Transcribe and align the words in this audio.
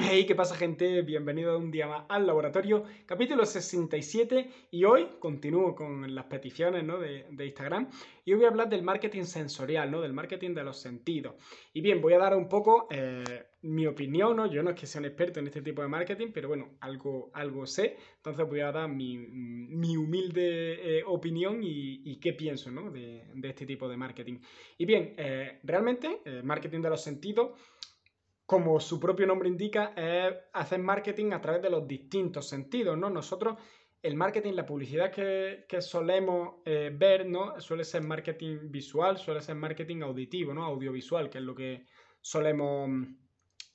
Hey, 0.00 0.26
¿qué 0.26 0.36
pasa 0.36 0.54
gente? 0.54 1.02
Bienvenido 1.02 1.58
un 1.58 1.72
día 1.72 1.88
más 1.88 2.04
al 2.08 2.24
laboratorio, 2.24 2.84
capítulo 3.04 3.44
67 3.44 4.48
y 4.70 4.84
hoy 4.84 5.08
continúo 5.18 5.74
con 5.74 6.14
las 6.14 6.26
peticiones 6.26 6.84
¿no? 6.84 6.98
de, 6.98 7.26
Instagram 7.44 7.90
y 8.24 8.32
hoy 8.32 8.36
voy 8.36 8.44
a 8.46 8.48
hablar 8.50 8.68
del 8.68 8.82
marketing 8.82 9.24
sensorial, 9.24 9.90
¿no? 9.90 10.00
del 10.00 10.12
marketing 10.12 10.54
de 10.54 10.62
los 10.62 10.78
sentidos. 10.78 11.34
Y 11.72 11.80
bien, 11.80 12.00
voy 12.00 12.12
a 12.12 12.18
dar 12.18 12.36
un 12.36 12.48
poco 12.48 12.86
eh, 12.90 13.24
mi 13.62 13.86
opinión, 13.86 14.36
¿no? 14.36 14.46
yo 14.46 14.62
no 14.62 14.70
es 14.70 14.76
que 14.76 14.86
sea 14.86 15.00
un 15.00 15.06
experto 15.06 15.40
en 15.40 15.48
este 15.48 15.62
tipo 15.62 15.82
de 15.82 15.88
marketing, 15.88 16.28
pero 16.32 16.46
bueno, 16.46 16.76
algo, 16.80 17.30
algo 17.34 17.66
sé, 17.66 17.96
entonces 18.16 18.46
voy 18.48 18.60
a 18.60 18.70
dar 18.70 18.88
mi, 18.88 19.16
humilde 19.96 20.98
eh, 20.98 21.02
opinión 21.06 21.58
y, 21.62 22.20
qué 22.20 22.34
pienso 22.34 22.70
¿no? 22.70 22.90
de, 22.92 23.24
este 23.42 23.66
tipo 23.66 23.88
de 23.88 23.96
marketing. 23.96 24.38
Y 24.76 24.84
bien, 24.84 25.14
eh, 25.18 25.58
realmente, 25.64 26.20
marketing 26.44 26.82
de 26.82 26.90
los 26.90 27.02
sentidos 27.02 27.50
como 28.48 28.80
su 28.80 28.98
propio 28.98 29.26
nombre 29.26 29.46
indica, 29.46 29.92
es 29.94 30.34
hacer 30.54 30.78
marketing 30.78 31.32
a 31.32 31.40
través 31.42 31.60
de 31.60 31.68
los 31.68 31.86
distintos 31.86 32.48
sentidos, 32.48 32.96
¿no? 32.96 33.10
Nosotros, 33.10 33.58
el 34.02 34.16
marketing, 34.16 34.54
la 34.54 34.64
publicidad 34.64 35.12
que, 35.12 35.82
solemos 35.82 36.62
eh, 36.64 36.90
ver, 36.90 37.26
¿no? 37.26 37.60
Suele 37.60 37.84
ser 37.84 38.04
marketing 38.04 38.70
visual, 38.70 39.18
suele 39.18 39.42
ser 39.42 39.54
marketing 39.56 40.00
auditivo, 40.00 40.54
¿no? 40.54 40.64
Audiovisual, 40.64 41.28
que 41.28 41.36
es 41.36 41.44
lo 41.44 41.54
que 41.54 41.84
solemos, 42.22 42.88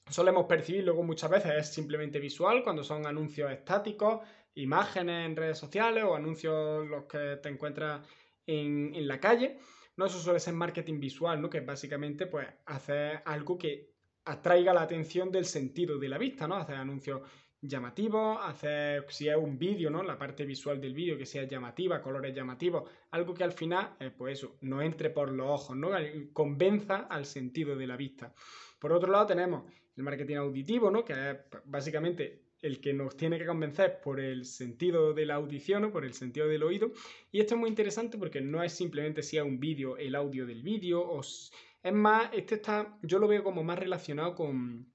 solemos 0.10 0.48
percibir. 0.48 0.84
Luego 0.86 1.04
muchas 1.04 1.30
veces 1.30 1.52
es 1.56 1.72
simplemente 1.72 2.20
visual, 2.20 2.64
cuando 2.64 2.84
son 2.84 3.06
anuncios 3.06 3.52
estáticos, 3.52 4.22
imágenes 4.56 5.28
en 5.28 5.36
redes 5.36 5.60
sociales 5.60 6.04
o 6.04 6.16
anuncios 6.16 6.88
los 6.88 7.04
que 7.04 7.38
te 7.44 7.50
encuentras 7.50 8.02
en, 8.48 8.96
en 8.96 9.08
la 9.08 9.20
calle. 9.20 9.60
¿no? 9.98 10.08
Eso 10.08 10.18
suele 10.18 10.40
ser 10.40 10.56
marketing 10.56 11.00
visual, 11.00 11.40
¿no? 11.40 11.48
Que 11.48 11.60
es 11.60 11.66
básicamente 11.66 12.26
pues 12.26 12.48
hacer 12.66 13.22
algo 13.24 13.56
que 13.56 13.93
atraiga 14.26 14.74
la 14.74 14.82
atención 14.82 15.32
del 15.32 15.46
sentido 15.46 15.98
de 15.98 16.10
la 16.10 16.18
vista, 16.18 16.48
¿no? 16.48 16.56
Hacer 16.56 16.76
anuncios 16.76 17.22
llamativos, 17.62 18.40
hacer, 18.42 19.06
si 19.10 19.30
es 19.30 19.36
un 19.36 19.58
vídeo, 19.58 19.90
¿no? 19.90 20.04
La 20.04 20.18
parte 20.18 20.46
visual 20.46 20.82
del 20.82 20.94
vídeo 20.94 21.18
que 21.18 21.26
sea 21.26 21.44
llamativa, 21.44 22.02
colores 22.02 22.36
llamativos, 22.36 22.90
algo 23.12 23.34
que 23.34 23.44
al 23.44 23.54
final, 23.54 23.96
eh, 24.00 24.12
pues 24.16 24.46
no 24.62 24.82
entre 24.82 25.10
por 25.10 25.32
los 25.32 25.48
ojos, 25.48 25.76
¿no? 25.76 25.92
Convenza 26.34 27.08
al 27.10 27.26
sentido 27.26 27.76
de 27.76 27.88
la 27.88 27.96
vista. 27.96 28.34
Por 28.80 28.92
otro 28.92 29.12
lado 29.12 29.28
tenemos 29.28 29.64
el 29.96 30.04
marketing 30.04 30.36
auditivo, 30.36 30.92
¿no? 30.92 31.06
Que 31.06 31.14
es 31.14 31.38
pues, 31.50 31.64
básicamente 31.66 32.44
el 32.64 32.80
que 32.80 32.94
nos 32.94 33.16
tiene 33.16 33.38
que 33.38 33.46
convencer 33.46 34.00
por 34.02 34.20
el 34.20 34.46
sentido 34.46 35.14
de 35.14 35.26
la 35.26 35.36
audición 35.36 35.84
o 35.84 35.92
por 35.92 36.06
el 36.06 36.14
sentido 36.14 36.48
del 36.48 36.64
oído. 36.64 36.92
Y 37.32 37.40
esto 37.40 37.54
es 37.54 37.60
muy 37.60 37.70
interesante 37.70 38.18
porque 38.18 38.42
no 38.42 38.64
es 38.64 38.74
simplemente 38.74 39.22
si 39.22 39.38
es 39.38 39.44
un 39.44 39.60
vídeo, 39.60 39.98
el 39.98 40.16
audio 40.16 40.48
del 40.48 40.64
vídeo 40.64 41.22
es 41.84 41.94
más, 41.94 42.30
este 42.34 42.56
está, 42.56 42.98
yo 43.02 43.20
lo 43.20 43.28
veo 43.28 43.44
como 43.44 43.64
más 43.64 43.78
relacionado 43.78 44.36
con, 44.36 44.92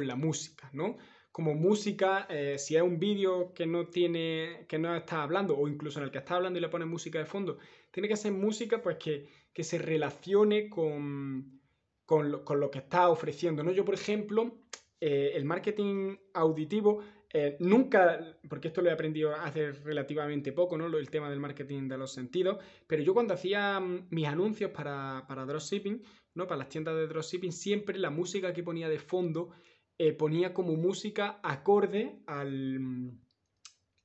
la 0.00 0.16
música, 0.16 0.68
¿no? 0.74 0.98
Como 1.32 1.54
música, 1.54 2.26
eh, 2.28 2.58
si 2.58 2.76
es 2.76 2.82
un 2.82 2.98
vídeo 2.98 3.54
que 3.54 3.64
no 3.64 3.86
tiene, 3.86 4.66
que 4.68 4.78
no 4.78 4.94
está 4.94 5.22
hablando, 5.22 5.56
o 5.56 5.68
incluso 5.68 5.98
en 5.98 6.04
el 6.04 6.10
que 6.10 6.18
está 6.18 6.36
hablando 6.36 6.58
y 6.58 6.62
le 6.62 6.68
pone 6.68 6.84
música 6.84 7.18
de 7.18 7.24
fondo, 7.24 7.56
tiene 7.90 8.06
que 8.08 8.16
ser 8.16 8.32
música 8.32 8.82
pues 8.82 8.98
que, 8.98 9.26
se 9.64 9.78
relacione 9.78 10.68
con, 10.68 11.62
con, 12.04 12.30
lo, 12.30 12.70
que 12.70 12.80
está 12.80 13.08
ofreciendo, 13.08 13.62
¿no? 13.62 13.72
Yo, 13.72 13.86
por 13.86 13.94
ejemplo, 13.94 14.58
eh, 15.00 15.32
el 15.34 15.44
marketing 15.44 16.16
auditivo 16.34 17.02
eh, 17.32 17.56
nunca, 17.60 18.38
porque 18.48 18.68
esto 18.68 18.80
lo 18.80 18.88
he 18.88 18.92
aprendido 18.92 19.34
hace 19.34 19.72
relativamente 19.72 20.52
poco, 20.52 20.78
¿no? 20.78 20.86
El 20.86 21.10
tema 21.10 21.28
del 21.28 21.40
marketing 21.40 21.88
de 21.88 21.98
los 21.98 22.12
sentidos, 22.12 22.58
pero 22.86 23.02
yo 23.02 23.12
cuando 23.12 23.34
hacía 23.34 23.78
mm, 23.78 24.08
mis 24.10 24.26
anuncios 24.26 24.70
para, 24.70 25.26
para 25.28 25.44
dropshipping, 25.44 26.02
¿no? 26.34 26.46
Para 26.46 26.58
las 26.58 26.68
tiendas 26.68 26.94
de 26.94 27.06
dropshipping, 27.06 27.52
siempre 27.52 27.98
la 27.98 28.10
música 28.10 28.54
que 28.54 28.62
ponía 28.62 28.88
de 28.88 28.98
fondo 28.98 29.50
eh, 29.98 30.12
ponía 30.12 30.54
como 30.54 30.76
música 30.76 31.40
acorde 31.42 32.22
al, 32.26 32.80
mm, 32.80 33.20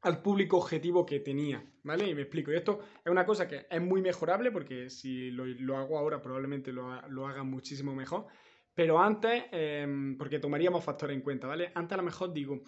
al 0.02 0.22
público 0.22 0.58
objetivo 0.58 1.06
que 1.06 1.20
tenía, 1.20 1.64
¿vale? 1.84 2.10
Y 2.10 2.16
me 2.16 2.24
explico. 2.24 2.52
Y 2.52 2.56
esto 2.56 2.80
es 3.06 3.12
una 3.12 3.26
cosa 3.26 3.48
que 3.48 3.66
es 3.70 3.82
muy 3.82 4.02
mejorable 4.02 4.52
porque 4.52 4.90
si 4.90 5.32
lo, 5.32 5.78
hago 5.78 5.98
ahora 5.98 6.22
probablemente 6.22 6.74
lo, 6.74 7.08
lo 7.08 7.28
haga 7.28 7.44
muchísimo 7.44 7.96
mejor. 7.96 8.28
Pero 8.74 9.00
antes, 9.00 9.46
em, 9.52 10.18
porque 10.18 10.40
tomaríamos 10.40 10.84
factores 10.84 11.16
en 11.16 11.22
cuenta, 11.22 11.48
¿vale? 11.48 11.72
Antes 11.76 11.94
a 11.94 11.98
lo 11.98 12.04
mejor 12.04 12.34
digo, 12.34 12.62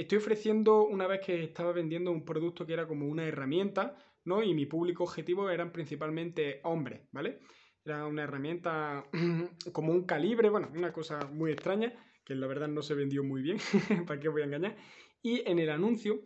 Estoy 0.00 0.16
ofreciendo, 0.16 0.86
una 0.86 1.06
vez 1.06 1.20
que 1.20 1.44
estaba 1.44 1.72
vendiendo 1.72 2.10
un 2.10 2.24
producto 2.24 2.64
que 2.64 2.72
era 2.72 2.86
como 2.86 3.06
una 3.06 3.26
herramienta, 3.26 3.98
¿no? 4.24 4.42
Y 4.42 4.54
mi 4.54 4.64
público 4.64 5.04
objetivo 5.04 5.50
eran 5.50 5.72
principalmente 5.72 6.60
hombres, 6.64 7.02
¿vale? 7.12 7.40
Era 7.84 8.06
una 8.06 8.22
herramienta 8.22 9.04
como 9.72 9.92
un 9.92 10.04
calibre, 10.04 10.48
bueno, 10.48 10.70
una 10.74 10.90
cosa 10.90 11.26
muy 11.26 11.52
extraña, 11.52 11.92
que 12.24 12.34
la 12.34 12.46
verdad 12.46 12.68
no 12.68 12.80
se 12.80 12.94
vendió 12.94 13.22
muy 13.22 13.42
bien, 13.42 13.58
¿para 14.06 14.18
qué 14.18 14.30
voy 14.30 14.40
a 14.40 14.46
engañar? 14.46 14.74
Y 15.20 15.46
en 15.46 15.58
el 15.58 15.68
anuncio 15.68 16.22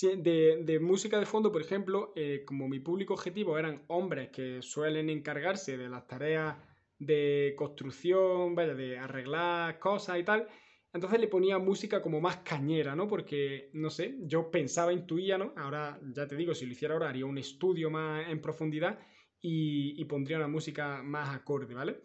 de, 0.00 0.78
música 0.82 1.20
de 1.20 1.26
fondo, 1.26 1.52
por 1.52 1.62
ejemplo, 1.62 2.12
eh, 2.16 2.42
como 2.44 2.68
mi 2.68 2.80
público 2.80 3.14
objetivo 3.14 3.56
eran 3.58 3.84
hombres 3.86 4.30
que 4.30 4.60
suelen 4.60 5.08
encargarse 5.08 5.76
de 5.76 5.88
las 5.88 6.08
tareas 6.08 6.56
de 7.04 7.54
construcción, 7.56 8.54
vaya, 8.54 8.74
de 8.74 8.98
arreglar 8.98 9.78
cosas 9.78 10.18
y 10.18 10.24
tal, 10.24 10.48
entonces 10.94 11.18
le 11.18 11.26
ponía 11.26 11.58
música 11.58 12.00
como 12.00 12.20
más 12.20 12.36
cañera, 12.38 12.94
¿no? 12.94 13.08
Porque, 13.08 13.68
no 13.72 13.90
sé, 13.90 14.16
yo 14.20 14.52
pensaba, 14.52 14.92
intuía, 14.92 15.36
¿no? 15.36 15.52
Ahora, 15.56 16.00
ya 16.14 16.28
te 16.28 16.36
digo, 16.36 16.54
si 16.54 16.66
lo 16.66 16.72
hiciera 16.72 16.94
ahora 16.94 17.08
haría 17.08 17.26
un 17.26 17.36
estudio 17.36 17.90
más 17.90 18.28
en 18.28 18.40
profundidad 18.40 19.00
y, 19.40 20.02
pondría 20.04 20.36
una 20.36 20.46
música 20.46 21.02
más 21.02 21.34
acorde, 21.34 21.74
¿vale? 21.74 22.00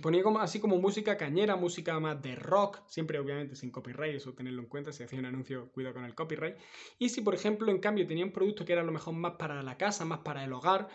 Ponía 0.00 0.22
como, 0.22 0.38
así 0.38 0.60
como 0.60 0.78
música 0.78 1.16
cañera, 1.16 1.56
música 1.56 1.98
más 1.98 2.22
de 2.22 2.36
rock, 2.36 2.86
siempre 2.86 3.18
obviamente 3.18 3.56
sin 3.56 3.72
copyright, 3.72 4.14
eso 4.14 4.32
tenerlo 4.32 4.62
en 4.62 4.68
cuenta, 4.68 4.92
si 4.92 5.02
hacía 5.02 5.18
un 5.18 5.26
anuncio, 5.26 5.70
cuidado 5.72 5.96
con 5.96 6.04
el 6.04 6.14
copyright. 6.14 6.56
Y 7.00 7.08
si, 7.08 7.20
por 7.20 7.34
ejemplo, 7.34 7.70
en 7.70 7.80
cambio 7.80 8.06
tenía 8.06 8.24
un 8.24 8.32
producto 8.32 8.64
que 8.64 8.72
era 8.72 8.82
a 8.82 8.84
lo 8.84 8.92
mejor 8.92 9.14
más 9.14 9.32
para 9.32 9.60
la 9.62 9.76
casa, 9.76 10.04
más 10.04 10.20
para 10.20 10.44
el 10.44 10.52
hogar, 10.52 10.88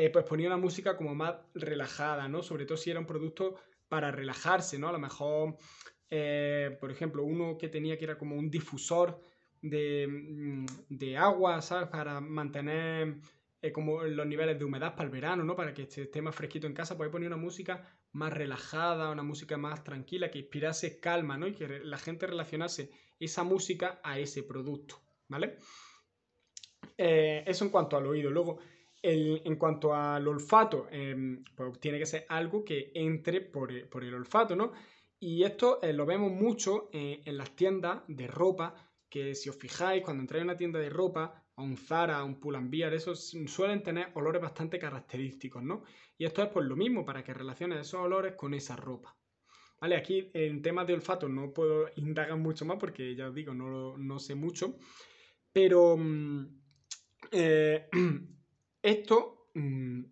eh, 0.00 0.10
pues 0.10 0.24
ponía 0.24 0.46
una 0.46 0.56
música 0.56 0.96
como 0.96 1.12
más 1.12 1.34
relajada, 1.54 2.28
¿no? 2.28 2.44
Sobre 2.44 2.66
todo 2.66 2.78
si 2.78 2.88
era 2.88 3.00
un 3.00 3.06
producto 3.06 3.56
para 3.88 4.12
relajarse, 4.12 4.78
¿no? 4.78 4.88
A 4.88 4.92
lo 4.92 5.00
mejor 5.00 5.56
eh, 6.08 6.76
por 6.78 6.92
ejemplo, 6.92 7.24
uno 7.24 7.58
que 7.58 7.68
tenía 7.68 7.98
que 7.98 8.04
era 8.04 8.16
como 8.16 8.36
un 8.36 8.48
difusor 8.48 9.20
de, 9.60 10.06
mm, 10.08 11.16
agua, 11.18 11.60
¿sabes? 11.62 11.88
Para 11.88 12.20
mantener 12.20 13.16
eh, 13.60 13.72
como 13.72 14.04
los 14.04 14.24
niveles 14.24 14.56
de 14.56 14.64
humedad 14.64 14.94
para 14.94 15.06
el 15.06 15.10
verano, 15.10 15.42
¿no? 15.42 15.56
Para 15.56 15.74
que 15.74 15.82
esté 15.82 16.22
más 16.22 16.36
fresquito 16.36 16.68
en 16.68 16.74
casa, 16.74 16.96
pues 16.96 17.10
poner 17.10 17.26
una 17.26 17.36
música 17.36 17.82
más 18.12 18.32
relajada, 18.32 19.10
una 19.10 19.24
música 19.24 19.56
más 19.56 19.82
tranquila, 19.82 20.30
que 20.30 20.38
inspirase 20.38 21.00
calma, 21.00 21.36
¿no? 21.36 21.48
Y 21.48 21.54
que 21.54 21.80
la 21.80 21.98
gente 21.98 22.28
relacionase 22.28 22.92
esa 23.18 23.42
música 23.42 24.00
a 24.04 24.20
ese 24.20 24.44
producto, 24.44 25.02
¿vale? 25.26 25.56
Eso 26.96 27.64
en 27.64 27.70
cuanto 27.70 27.96
al 27.96 28.06
oído. 28.06 28.30
Luego, 28.30 28.60
en 29.02 29.56
cuanto 29.56 29.94
al 29.94 30.26
olfato, 30.26 30.88
em, 30.90 31.44
pues 31.54 31.78
tiene 31.80 31.98
que 31.98 32.06
ser 32.06 32.26
algo 32.28 32.64
que 32.64 32.90
entre 32.94 33.40
por, 33.40 33.88
por 33.88 34.04
el 34.04 34.14
olfato, 34.14 34.56
¿no? 34.56 34.72
Y 35.20 35.42
esto 35.42 35.80
eh, 35.82 35.92
lo 35.92 36.06
vemos 36.06 36.30
mucho 36.30 36.90
eh, 36.92 37.22
en 37.24 37.36
las 37.36 37.54
tiendas 37.56 38.02
de 38.06 38.26
ropa, 38.26 38.74
que 39.08 39.34
si 39.34 39.48
os 39.48 39.56
fijáis, 39.56 40.02
cuando 40.02 40.22
entráis 40.22 40.42
a 40.42 40.44
una 40.44 40.56
tienda 40.56 40.78
de 40.78 40.90
ropa, 40.90 41.44
a 41.56 41.62
un 41.62 41.76
Zara, 41.76 42.18
a 42.18 42.24
un 42.24 42.38
Pull&Bear, 42.38 42.94
esos 42.94 43.30
suelen 43.46 43.82
tener 43.82 44.10
olores 44.14 44.40
bastante 44.40 44.78
característicos, 44.78 45.62
¿no? 45.62 45.82
Y 46.16 46.24
esto 46.24 46.42
es 46.42 46.48
pues 46.50 46.66
lo 46.66 46.76
mismo, 46.76 47.04
para 47.04 47.24
que 47.24 47.34
relaciones 47.34 47.80
esos 47.80 48.00
olores 48.00 48.34
con 48.34 48.54
esa 48.54 48.76
ropa. 48.76 49.16
Vale, 49.80 49.96
aquí 49.96 50.30
en 50.34 50.62
temas 50.62 50.86
de 50.86 50.94
olfato 50.94 51.28
no 51.28 51.52
puedo 51.52 51.88
indagar 51.96 52.36
mucho 52.36 52.64
más 52.64 52.78
porque 52.78 53.14
ya 53.14 53.28
os 53.28 53.34
digo, 53.34 53.54
no, 53.54 53.96
no 53.96 54.18
sé 54.18 54.34
mucho. 54.34 54.76
Pero 55.52 55.96
mm, 55.96 56.46
eh, 57.32 57.88
esto 58.88 59.48
mm, 59.54 60.04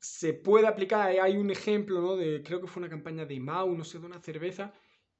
se 0.00 0.34
puede 0.34 0.66
aplicar, 0.66 1.08
hay 1.08 1.36
un 1.36 1.50
ejemplo, 1.50 2.00
¿no? 2.00 2.16
Creo 2.42 2.60
que 2.60 2.66
fue 2.66 2.80
una 2.80 2.90
campaña 2.90 3.26
de 3.26 3.38
Mau, 3.38 3.74
no 3.76 3.84
sé, 3.84 3.98
de 3.98 4.06
una 4.06 4.20
cerveza, 4.20 4.72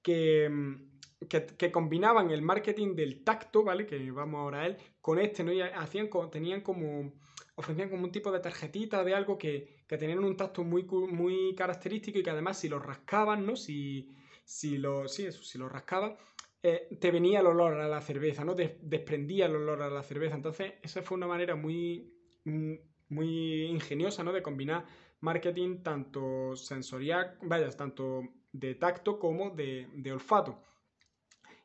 que, 0.03 0.49
mm, 0.49 1.27
que, 1.29 1.71
combinaban 1.71 2.31
el 2.31 2.43
marketing 2.43 2.95
del 2.95 3.23
tacto, 3.23 3.63
¿vale? 3.63 3.87
Que 3.87 4.11
vamos 4.11 4.39
ahora 4.39 4.63
a 4.63 4.67
él, 4.67 4.77
con 5.01 5.19
este, 5.19 5.45
¿no? 5.45 5.53
Y 5.53 5.61
hacían, 5.61 6.09
tenían 6.31 6.63
como, 6.63 7.13
ofrecían 7.57 7.91
como 7.91 8.05
un 8.05 8.13
tipo 8.13 8.33
de 8.33 8.41
tarjetita 8.41 9.05
de 9.05 9.15
algo 9.15 9.37
que, 9.37 9.85
que 9.87 9.99
tenían 9.99 10.25
un 10.25 10.37
tacto 10.37 10.65
muy, 10.65 10.85
muy 10.85 11.55
característico 11.55 12.19
y 12.19 12.23
que 12.23 12.31
además 12.31 12.59
si 12.59 12.69
lo 12.69 12.79
rascaban, 12.79 13.45
¿no? 13.45 13.57
Si, 13.57 14.17
si 14.45 14.79
lo, 14.79 15.09
sí, 15.09 15.27
eso, 15.27 15.43
si 15.43 15.59
lo 15.59 15.69
rascaban, 15.69 16.17
eh, 16.63 16.89
te 17.01 17.11
venía 17.11 17.41
el 17.41 17.47
olor 17.47 17.81
a 17.81 17.89
la 17.89 18.01
cerveza, 18.01 18.45
¿no? 18.45 18.55
desprendía 18.55 19.47
el 19.47 19.57
olor 19.57 19.83
a 19.83 19.91
la 19.91 20.03
cerveza. 20.03 20.35
Entonces, 20.35 20.75
esa 20.83 21.03
fue 21.03 21.17
una 21.17 21.27
manera 21.27 21.57
muy 21.57 22.13
mm, 22.45 22.75
muy 23.11 23.65
ingeniosa, 23.65 24.25
¿no? 24.25 24.33
De 24.33 24.43
combinar 24.43 24.87
marketing 25.21 25.83
tanto 25.83 26.57
sensorial, 26.57 27.37
vaya, 27.43 27.69
tanto 27.71 28.23
de 28.53 28.75
tacto 28.77 29.19
como 29.19 29.51
de, 29.51 29.87
olfato. 30.13 30.63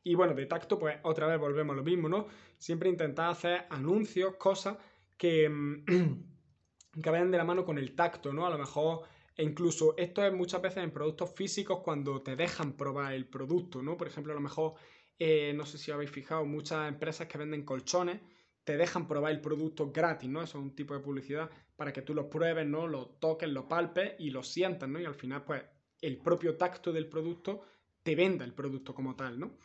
Y 0.03 0.15
bueno, 0.15 0.33
de 0.33 0.45
tacto, 0.45 0.77
pues 0.77 0.97
otra 1.03 1.27
vez 1.27 1.39
volvemos 1.39 1.73
a 1.73 1.77
lo 1.77 1.83
mismo, 1.83 2.09
¿no? 2.09 2.27
Siempre 2.57 2.89
intentar 2.89 3.29
hacer 3.29 3.65
anuncios, 3.69 4.35
cosas 4.35 4.77
que, 5.17 5.49
que 7.01 7.09
vayan 7.09 7.31
de 7.31 7.37
la 7.37 7.45
mano 7.45 7.63
con 7.63 7.77
el 7.77 7.95
tacto, 7.95 8.33
¿no? 8.33 8.45
A 8.45 8.49
lo 8.49 8.57
mejor 8.57 9.03
E 9.37 9.43
incluso 9.43 9.95
esto 9.97 10.23
es 10.23 10.33
muchas 10.33 10.61
veces 10.61 10.83
en 10.83 10.91
productos 10.91 11.33
físicos 11.35 11.81
cuando 11.83 12.21
te 12.21 12.35
dejan 12.35 12.73
probar 12.73 13.13
el 13.13 13.27
producto, 13.27 13.81
¿no? 13.81 13.97
Por 13.97 14.07
ejemplo, 14.07 14.31
a 14.31 14.35
lo 14.35 14.41
mejor, 14.41 14.75
eh, 15.19 15.53
no 15.55 15.65
sé 15.65 15.77
si 15.77 15.91
habéis 15.91 16.11
fijado, 16.11 16.45
muchas 16.45 16.87
empresas 16.87 17.27
que 17.27 17.37
venden 17.37 17.65
colchones 17.65 18.21
te 18.63 18.77
dejan 18.77 19.07
probar 19.07 19.31
el 19.31 19.41
producto 19.41 19.91
gratis, 19.91 20.29
¿no? 20.29 20.41
Eso 20.41 20.57
es 20.57 20.63
un 20.63 20.75
tipo 20.75 20.93
de 20.95 20.99
publicidad 21.01 21.49
para 21.75 21.93
que 21.93 22.01
tú 22.01 22.13
lo 22.15 22.29
pruebes, 22.29 22.65
¿no? 22.65 22.87
Lo 22.87 23.07
toques, 23.07 23.47
lo 23.49 23.67
palpes 23.67 24.13
y 24.19 24.31
lo 24.31 24.41
sientas, 24.41 24.89
¿no? 24.89 24.99
Y 24.99 25.05
al 25.05 25.13
final, 25.13 25.43
pues, 25.45 25.63
el 26.01 26.17
propio 26.17 26.57
tacto 26.57 26.91
del 26.91 27.07
producto 27.07 27.61
te 28.01 28.15
venda 28.15 28.43
el 28.43 28.53
producto 28.53 28.93
como 28.95 29.15
tal, 29.15 29.39
¿no? 29.39 29.57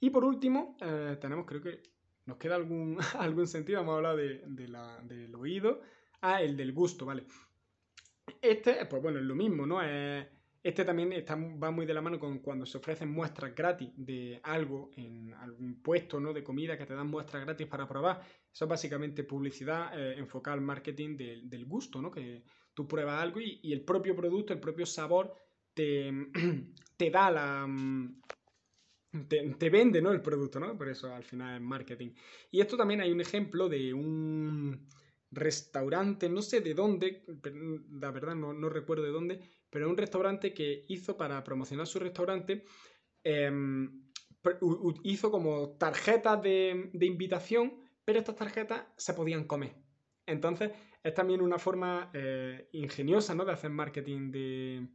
Y 0.00 0.10
por 0.10 0.24
último, 0.24 0.76
eh, 0.80 1.16
tenemos, 1.20 1.46
creo 1.46 1.62
que 1.62 1.82
nos 2.26 2.36
queda 2.36 2.56
algún, 2.56 2.98
algún 3.18 3.46
sentido, 3.46 3.80
vamos 3.80 3.94
a 3.94 3.96
hablar 3.96 4.16
de, 4.16 4.42
del 4.46 5.34
oído. 5.34 5.80
Ah, 6.20 6.42
el 6.42 6.56
del 6.56 6.72
gusto, 6.72 7.06
vale. 7.06 7.24
Este, 8.40 8.86
pues 8.86 9.02
bueno, 9.02 9.18
es 9.18 9.24
lo 9.24 9.34
mismo, 9.34 9.66
¿no? 9.66 9.80
este 10.62 10.84
también 10.84 11.12
está, 11.12 11.34
va 11.34 11.72
muy 11.72 11.86
de 11.86 11.94
la 11.94 12.02
mano 12.02 12.20
con 12.20 12.38
cuando 12.38 12.64
se 12.64 12.78
ofrecen 12.78 13.10
muestras 13.10 13.52
gratis 13.54 13.90
de 13.96 14.40
algo 14.44 14.92
en 14.96 15.34
algún 15.34 15.82
puesto, 15.82 16.20
¿no? 16.20 16.32
De 16.32 16.44
comida 16.44 16.78
que 16.78 16.86
te 16.86 16.94
dan 16.94 17.08
muestras 17.08 17.44
gratis 17.44 17.66
para 17.66 17.88
probar. 17.88 18.20
Eso 18.52 18.64
es 18.64 18.68
básicamente 18.68 19.24
publicidad 19.24 19.98
eh, 19.98 20.18
enfocada 20.18 20.54
al 20.54 20.60
marketing 20.60 21.16
del 21.16 21.64
gusto, 21.66 22.00
¿no? 22.00 22.12
Que 22.12 22.44
tú 22.74 22.86
pruebas 22.86 23.20
algo 23.20 23.40
y, 23.40 23.72
el 23.72 23.80
propio 23.80 24.14
producto, 24.14 24.52
el 24.52 24.60
propio 24.60 24.86
sabor 24.86 25.34
te, 25.74 26.12
te 26.96 27.10
da 27.10 27.30
la... 27.30 27.66
Mm, 27.66 28.20
te, 29.28 29.54
te, 29.54 29.68
vende, 29.68 30.00
¿no? 30.00 30.12
El 30.12 30.22
producto, 30.22 30.60
¿no? 30.60 30.78
Por 30.78 30.88
eso 30.88 31.12
al 31.12 31.24
final 31.24 31.56
es 31.56 31.60
marketing. 31.60 32.12
Y 32.52 32.60
esto 32.60 32.76
también 32.76 33.00
hay 33.00 33.10
un 33.10 33.20
ejemplo 33.20 33.68
de 33.68 33.92
un 33.92 34.88
restaurante, 35.32 36.28
no 36.28 36.42
sé 36.42 36.60
de 36.60 36.74
dónde, 36.74 37.24
la 37.90 38.10
verdad 38.10 38.34
no, 38.34 38.68
recuerdo 38.68 39.02
de 39.02 39.10
dónde, 39.10 39.40
pero 39.70 39.88
un 39.88 39.96
restaurante 39.96 40.52
que 40.52 40.84
hizo 40.88 41.16
para 41.16 41.42
promocionar 41.42 41.86
su 41.86 41.98
restaurante, 41.98 42.64
em, 43.24 44.10
hizo 45.02 45.30
como 45.30 45.76
tarjetas 45.78 46.42
de, 46.42 46.90
invitación, 47.00 47.74
pero 48.04 48.18
estas 48.18 48.36
tarjetas 48.36 48.84
se 48.96 49.14
podían 49.14 49.44
comer. 49.44 49.74
Entonces, 50.26 50.70
es 51.02 51.14
también 51.14 51.40
una 51.40 51.58
forma 51.58 52.10
eh, 52.12 52.68
ingeniosa, 52.72 53.34
¿no? 53.34 53.44
De 53.44 53.52
hacer 53.52 53.70
marketing 53.70 54.30
de... 54.30 54.88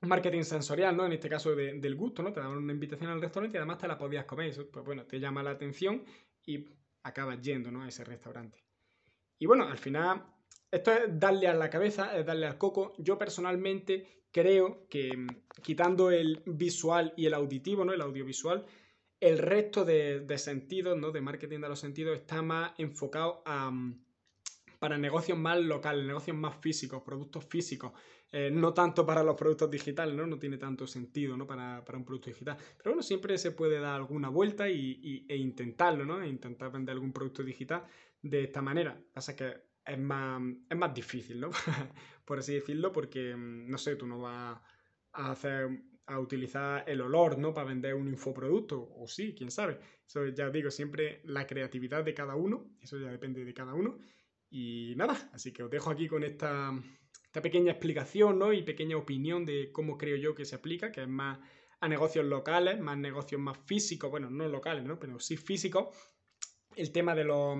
Marketing 0.00 0.42
sensorial, 0.42 0.96
¿no? 0.96 1.06
En 1.06 1.12
este 1.12 1.28
caso 1.28 1.54
del 1.56 1.94
gusto, 1.96 2.22
¿no? 2.22 2.32
Te 2.32 2.40
daban 2.40 2.58
una 2.58 2.72
invitación 2.72 3.10
al 3.10 3.20
restaurante 3.20 3.56
y 3.56 3.58
además 3.58 3.78
te 3.78 3.88
la 3.88 3.98
podías 3.98 4.26
comer. 4.26 4.48
Eso, 4.48 4.70
pues 4.70 4.84
bueno, 4.84 5.04
te 5.06 5.18
llama 5.18 5.42
la 5.42 5.50
atención 5.50 6.04
y 6.46 6.68
acabas 7.02 7.40
yendo, 7.40 7.72
¿no? 7.72 7.82
A 7.82 7.88
ese 7.88 8.04
restaurante. 8.04 8.68
Y 9.38 9.46
bueno, 9.46 9.68
al 9.68 9.78
final, 9.78 10.24
esto 10.70 10.92
es 10.92 11.18
darle 11.18 11.48
a 11.48 11.54
la 11.54 11.70
cabeza, 11.70 12.16
es 12.16 12.26
darle 12.26 12.46
al 12.46 12.58
coco. 12.58 12.94
Yo 12.98 13.16
personalmente 13.18 14.24
creo 14.32 14.86
que 14.88 15.16
mm, 15.16 15.28
quitando 15.62 16.10
el 16.10 16.42
visual 16.46 17.12
y 17.16 17.26
el 17.26 17.34
auditivo, 17.34 17.84
¿no? 17.84 17.92
El 17.92 18.00
audiovisual, 18.00 18.66
el 19.20 19.38
resto 19.38 19.84
de, 19.84 20.38
sentidos, 20.38 20.96
¿no? 20.98 21.10
De 21.10 21.20
marketing 21.20 21.60
de 21.60 21.68
los 21.68 21.80
sentidos 21.80 22.16
está 22.18 22.42
más 22.42 22.72
enfocado 22.78 23.42
a, 23.44 23.70
mm, 23.70 24.04
para 24.78 24.96
negocios 24.98 25.38
más 25.38 25.58
locales, 25.58 26.06
negocios 26.06 26.36
más 26.36 26.56
físicos, 26.60 27.02
productos 27.02 27.44
físicos. 27.44 27.92
Eh, 28.30 28.50
no 28.52 28.74
tanto 28.74 29.06
para 29.06 29.22
los 29.22 29.34
productos 29.36 29.70
digitales, 29.70 30.14
¿no? 30.14 30.26
No 30.26 30.38
tiene 30.38 30.58
tanto 30.58 30.86
sentido, 30.86 31.36
¿no? 31.36 31.46
Para, 31.46 31.82
un 31.94 32.04
producto 32.04 32.28
digital. 32.28 32.56
Pero 32.76 32.90
bueno, 32.90 33.02
siempre 33.02 33.38
se 33.38 33.52
puede 33.52 33.80
dar 33.80 33.94
alguna 33.96 34.28
vuelta 34.28 34.68
y, 34.68 35.26
e 35.28 35.36
intentarlo, 35.36 36.04
¿no? 36.04 36.22
E 36.22 36.28
intentar 36.28 36.70
vender 36.70 36.92
algún 36.92 37.12
producto 37.12 37.42
digital 37.42 37.84
de 38.20 38.44
esta 38.44 38.60
manera. 38.60 39.00
Pasa 39.12 39.34
que 39.34 39.56
es 39.84 39.98
más, 39.98 40.42
es 40.68 40.76
más 40.76 40.94
difícil, 40.94 41.40
¿no? 41.40 41.50
Por 42.24 42.38
así 42.40 42.54
decirlo, 42.54 42.92
porque, 42.92 43.34
mm, 43.34 43.70
no 43.70 43.78
sé, 43.78 43.96
tú 43.96 44.06
no 44.06 44.20
vas 44.20 44.60
a 45.12 45.30
hacer 45.30 45.70
a 46.08 46.18
utilizar 46.18 46.84
el 46.86 47.02
olor, 47.02 47.38
¿no? 47.38 47.52
Para 47.52 47.68
vender 47.68 47.94
un 47.94 48.08
infoproducto, 48.08 48.94
o 48.96 49.06
sí, 49.06 49.34
quién 49.36 49.50
sabe. 49.50 49.78
Eso 50.06 50.26
ya 50.28 50.48
digo, 50.50 50.70
siempre 50.70 51.20
la 51.24 51.46
creatividad 51.46 52.02
de 52.02 52.14
cada 52.14 52.34
uno, 52.34 52.70
eso 52.80 52.98
ya 52.98 53.10
depende 53.10 53.44
de 53.44 53.54
cada 53.54 53.74
uno. 53.74 53.98
Y 54.50 54.94
nada, 54.96 55.30
así 55.32 55.52
que 55.52 55.62
os 55.62 55.70
dejo 55.70 55.90
aquí 55.90 56.08
con 56.08 56.24
esta, 56.24 56.72
esta 57.24 57.42
pequeña 57.42 57.72
explicación, 57.72 58.38
¿no? 58.38 58.52
Y 58.52 58.62
pequeña 58.62 58.96
opinión 58.96 59.44
de 59.44 59.70
cómo 59.72 59.98
creo 59.98 60.16
yo 60.16 60.34
que 60.34 60.44
se 60.44 60.56
aplica, 60.56 60.90
que 60.90 61.02
es 61.02 61.08
más 61.08 61.38
a 61.80 61.88
negocios 61.88 62.24
locales, 62.24 62.80
más 62.80 62.98
negocios 62.98 63.40
más 63.40 63.58
físicos, 63.66 64.10
bueno, 64.10 64.30
no 64.30 64.48
locales, 64.48 64.84
¿no? 64.84 64.98
Pero 64.98 65.20
sí 65.20 65.36
físicos. 65.36 65.88
El 66.76 66.92
tema 66.92 67.14
de 67.14 67.24
los 67.24 67.58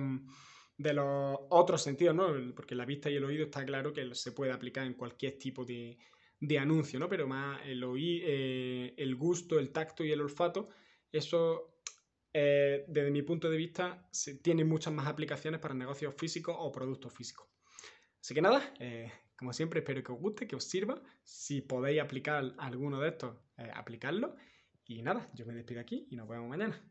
de 0.77 0.93
los 0.93 1.37
otros 1.49 1.83
sentidos, 1.83 2.15
¿no? 2.15 2.33
Porque 2.55 2.73
la 2.73 2.85
vista 2.85 3.09
y 3.09 3.15
el 3.17 3.25
oído 3.25 3.45
está 3.45 3.65
claro 3.65 3.91
que 3.91 4.15
se 4.15 4.31
puede 4.31 4.53
aplicar 4.53 4.85
en 4.85 4.93
cualquier 4.93 5.37
tipo 5.37 5.65
de, 5.65 5.97
anuncio, 6.57 6.97
¿no? 6.99 7.09
Pero 7.09 7.27
más 7.27 7.59
el 7.65 7.83
oído, 7.83 8.25
eh, 8.27 8.93
el 8.97 9.15
gusto, 9.15 9.59
el 9.59 9.71
tacto 9.71 10.05
y 10.05 10.11
el 10.13 10.21
olfato, 10.21 10.69
eso 11.11 11.78
eh, 12.33 12.85
desde 12.87 13.11
mi 13.11 13.21
punto 13.21 13.49
de 13.49 13.57
vista 13.57 14.07
se, 14.11 14.35
tiene 14.35 14.63
muchas 14.63 14.93
más 14.93 15.07
aplicaciones 15.07 15.59
para 15.59 15.73
negocios 15.73 16.15
físicos 16.17 16.55
o 16.57 16.71
productos 16.71 17.13
físicos. 17.13 17.47
Así 18.21 18.33
que 18.33 18.41
nada, 18.41 18.73
eh, 18.79 19.11
como 19.37 19.53
siempre 19.53 19.79
espero 19.79 20.03
que 20.03 20.11
os 20.11 20.19
guste, 20.19 20.47
que 20.47 20.55
os 20.55 20.63
sirva. 20.63 21.01
Si 21.23 21.61
podéis 21.61 22.01
aplicar 22.01 22.53
alguno 22.57 22.99
de 22.99 23.09
estos, 23.09 23.35
aplicarlo. 23.73 24.35
Y 24.85 25.01
nada, 25.01 25.29
yo 25.33 25.45
me 25.45 25.53
despido 25.53 25.81
aquí 25.81 26.07
y 26.09 26.15
nos 26.15 26.27
vemos 26.27 26.49
mañana. 26.49 26.83